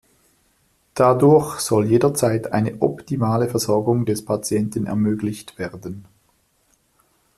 [0.95, 6.05] Dadurch soll jederzeit eine optimale Versorgung des Patienten ermöglicht werden.